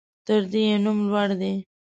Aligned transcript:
تر 0.27 0.41
ده 0.51 0.59
يې 0.65 0.75
نوم 0.83 0.97
لوړ 1.11 1.29
دى. 1.41 1.53